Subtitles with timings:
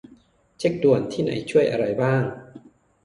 [0.57, 2.23] เช็กด่วนที่ไหนช่วยอะไรบ้าง